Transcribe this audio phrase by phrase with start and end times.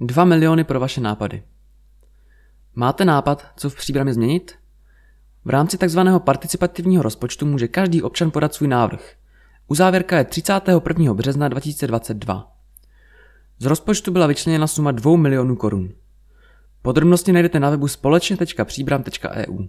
[0.00, 1.42] 2 miliony pro vaše nápady.
[2.74, 4.54] Máte nápad, co v příbrami změnit?
[5.44, 6.00] V rámci tzv.
[6.18, 9.14] participativního rozpočtu může každý občan podat svůj návrh.
[9.66, 11.14] Uzávěrka je 31.
[11.14, 12.52] března 2022.
[13.58, 15.92] Z rozpočtu byla vyčleněna suma 2 milionů korun.
[16.82, 19.66] Podrobnosti najdete na webu společně.příbram.eu.